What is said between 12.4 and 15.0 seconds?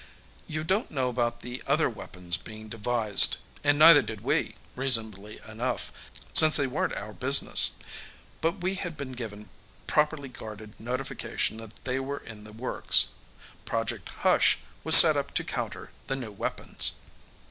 the works. Project Hush was